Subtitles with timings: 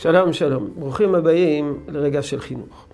[0.00, 0.68] שלום, שלום.
[0.78, 2.86] ברוכים הבאים לרגע של חינוך.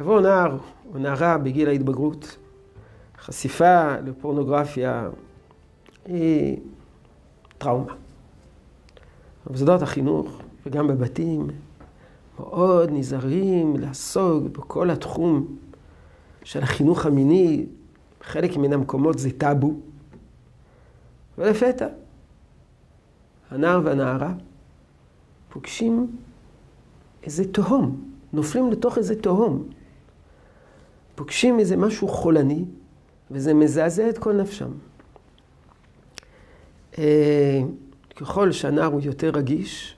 [0.00, 0.58] יבוא נער
[0.94, 2.36] או נערה בגיל ההתבגרות,
[3.18, 5.08] חשיפה לפורנוגרפיה
[6.04, 6.58] היא
[7.58, 7.94] טראומה.
[9.46, 11.46] במוסדות החינוך וגם בבתים
[12.38, 15.56] מאוד נזהרים לעסוק בכל התחום
[16.44, 17.66] של החינוך המיני.
[18.20, 19.74] בחלק מן המקומות זה טאבו.
[21.38, 21.86] ולפתע,
[23.50, 24.32] הנער והנערה
[25.56, 26.16] פוגשים
[27.22, 29.68] איזה תהום, נופלים לתוך איזה תהום.
[31.14, 32.64] פוגשים איזה משהו חולני,
[33.30, 34.70] וזה מזעזע את כל נפשם.
[36.98, 37.60] אה,
[38.16, 39.96] ככל שהנער הוא יותר רגיש,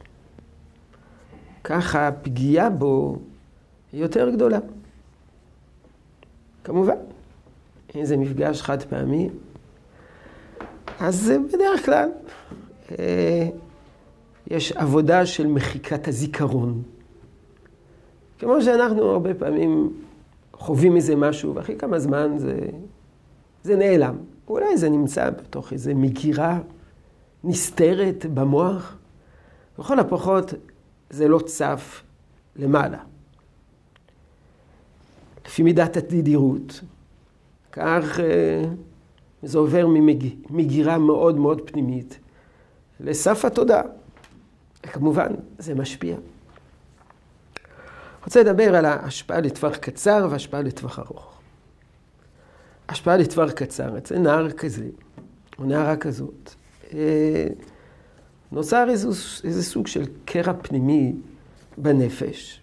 [1.65, 3.19] ככה הפגיעה בו
[3.93, 4.59] היא יותר גדולה.
[6.65, 6.97] כמובן,
[7.97, 9.31] אם זה מפגש חד פעמי,
[11.01, 12.09] אז בדרך כלל
[12.99, 13.49] אה,
[14.51, 16.83] יש עבודה של מחיקת הזיכרון.
[18.39, 19.93] כמו שאנחנו הרבה פעמים
[20.53, 22.59] חווים מזה משהו, ואחרי כמה זמן זה,
[23.63, 24.17] זה נעלם.
[24.49, 26.59] אולי זה נמצא בתוך איזו מגירה
[27.45, 28.97] נסתרת במוח.
[29.79, 30.55] לכל הפחות
[31.11, 32.03] זה לא צף
[32.57, 32.99] למעלה.
[35.47, 36.81] לפי מידת התדירות,
[37.73, 38.65] כך אה,
[39.43, 42.19] זה עובר ממגירה מאוד מאוד פנימית
[43.01, 43.83] לסף התודעה.
[44.83, 46.17] כמובן, זה משפיע.
[48.25, 51.41] רוצה לדבר על ההשפעה לטווח קצר והשפעה לטווח ארוך.
[52.89, 54.87] השפעה לטווח קצר, אצל נער כזה,
[55.59, 56.55] או נערה כזאת,
[56.95, 57.47] אה,
[58.53, 59.09] נוצר איזה,
[59.45, 61.15] איזה סוג של קרע פנימי
[61.79, 62.63] בנפש.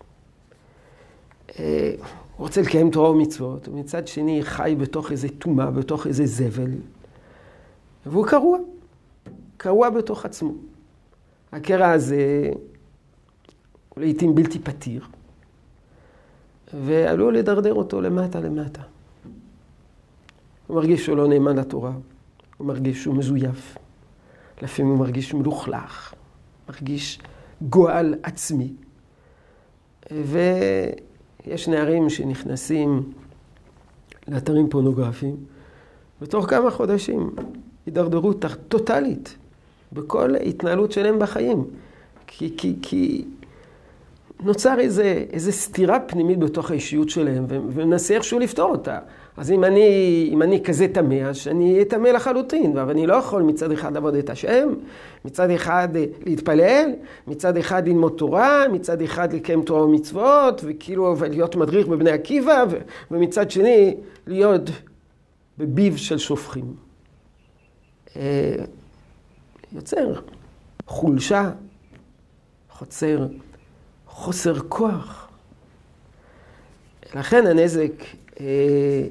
[1.59, 1.95] אה,
[2.37, 6.71] הוא רוצה לקיים תורה ומצוות, ומצד שני חי בתוך איזה טומאה, בתוך איזה זבל,
[8.05, 8.57] והוא קרוע,
[9.57, 10.51] קרוע בתוך עצמו.
[11.55, 12.49] הקרע הזה
[13.89, 15.05] הוא לעיתים בלתי פתיר,
[16.73, 18.81] ועלול לדרדר אותו למטה למטה.
[20.67, 21.91] הוא מרגיש שהוא לא נאמן לתורה,
[22.57, 23.77] הוא מרגיש שהוא מזויף,
[24.61, 26.13] לפעמים הוא מרגיש מלוכלך,
[26.69, 27.19] מרגיש
[27.61, 28.73] גועל עצמי.
[30.11, 33.13] ויש נערים שנכנסים
[34.27, 35.35] לאתרים פורנוגרפיים,
[36.21, 37.35] ותוך כמה חודשים
[37.85, 39.37] הידרדרות טוטאלית
[39.93, 41.63] בכל התנהלות שלהם בחיים.
[42.27, 43.25] כי, כי, כי
[44.43, 48.99] נוצר איזה, איזה סתירה פנימית בתוך האישיות שלהם, וננסה איכשהו לפתור אותה.
[49.37, 53.13] אז אם אני, אם אני כזה טמא, אז שאני אהיה טמא לחלוטין, אבל אני לא
[53.13, 54.69] יכול מצד אחד לעבוד את השם,
[55.25, 55.87] מצד אחד
[56.25, 56.89] להתפלל,
[57.27, 62.63] מצד אחד ללמוד תורה, מצד אחד לקיים תורה ומצוות, וכאילו להיות מדריך בבני עקיבא,
[63.11, 63.95] ומצד שני
[64.27, 64.69] להיות
[65.57, 66.73] בביב של שופכים.
[69.75, 70.21] אה, יוצר
[70.87, 71.51] חולשה,
[72.69, 73.27] חוצר
[74.07, 75.27] חוסר כוח.
[77.15, 77.91] לכן הנזק
[78.39, 79.07] אה,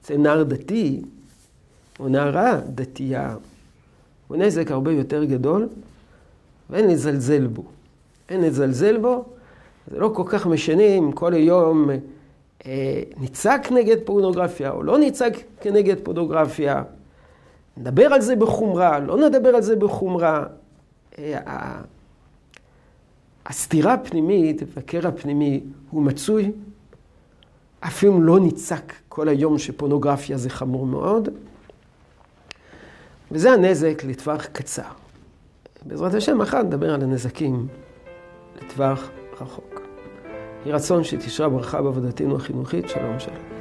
[0.00, 1.02] אצל נער דתי,
[2.00, 3.36] או נערה דתייה,
[4.28, 5.68] הוא נזק הרבה יותר גדול,
[6.70, 7.64] ואין לזלזל בו.
[8.28, 9.24] אין לזלזל בו,
[9.90, 11.90] זה לא כל כך משנה אם כל היום
[12.66, 16.82] אה, נצעק נגד פורנוגרפיה או לא נצעק כנגד פורנוגרפיה.
[17.76, 20.44] נדבר על זה בחומרה, לא נדבר על זה בחומרה.
[21.18, 21.80] אה,
[23.46, 25.60] הסתירה הפנימית והקרע הפנימי
[25.90, 26.52] הוא מצוי,
[27.80, 31.28] אפילו לא נצעק כל היום שפורנוגרפיה זה חמור מאוד,
[33.32, 34.82] וזה הנזק לטווח קצר.
[35.86, 37.66] בעזרת השם, מחר נדבר על הנזקים
[38.62, 39.10] לטווח
[39.40, 39.80] רחוק.
[40.64, 42.88] יהי רצון שתשרה ברכה בעבודתנו החינוכית.
[42.88, 43.59] שלום שלום.